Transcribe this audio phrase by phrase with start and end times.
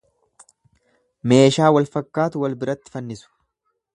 [1.33, 3.31] Meeshaa wal fakkaatu wal biratti fannisu.